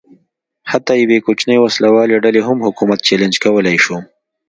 [0.71, 3.97] حتی یوې کوچنۍ وسله والې ډلې هم حکومت چلنج کولای شو.